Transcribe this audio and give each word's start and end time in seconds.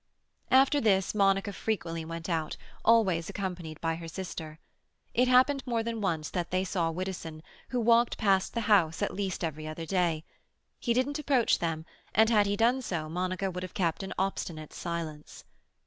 After 0.49 0.81
this 0.81 1.13
Monica 1.13 1.53
frequently 1.53 2.03
went 2.03 2.27
out, 2.27 2.57
always 2.83 3.29
accompanied 3.29 3.79
by 3.81 3.93
her 3.97 4.07
sister. 4.07 4.57
It 5.13 5.27
happened 5.27 5.61
more 5.67 5.83
than 5.83 6.01
once 6.01 6.31
that 6.31 6.49
they 6.49 6.63
saw 6.63 6.89
Widdowson, 6.89 7.43
who 7.69 7.79
walked 7.79 8.17
past 8.17 8.55
the 8.55 8.61
house 8.61 9.03
at 9.03 9.13
least 9.13 9.43
every 9.43 9.67
other 9.67 9.85
day; 9.85 10.23
he 10.79 10.95
didn't 10.95 11.19
approach 11.19 11.59
them, 11.59 11.85
and 12.15 12.31
had 12.31 12.47
he 12.47 12.57
done 12.57 12.81
so 12.81 13.09
Monica 13.09 13.51
would 13.51 13.61
have 13.61 13.75
kept 13.75 14.01
an 14.01 14.11
obstinate 14.17 14.73
silence. 14.73 15.43